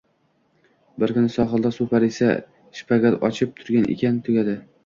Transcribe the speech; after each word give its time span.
Bir 1.03 1.13
kuni 1.17 1.29
sohilda 1.35 1.71
suv 1.77 1.91
parisi 1.93 2.31
shpagat 2.81 3.23
ochib 3.31 3.55
turgan 3.61 3.89
ekan, 3.99 4.19
tugadi... 4.29 4.59